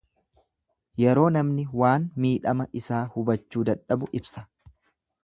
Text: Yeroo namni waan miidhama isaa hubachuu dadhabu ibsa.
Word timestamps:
Yeroo 1.01 1.25
namni 1.35 1.65
waan 1.81 2.07
miidhama 2.25 2.67
isaa 2.81 3.05
hubachuu 3.19 3.67
dadhabu 3.71 4.11
ibsa. 4.23 4.49